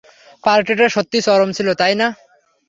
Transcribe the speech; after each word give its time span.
পার্টিটা 0.43 0.87
সত্যিই 0.95 1.25
চরম 1.27 1.49
ছিলো, 1.57 1.71
তাই 1.81 1.93
না? 2.01 2.07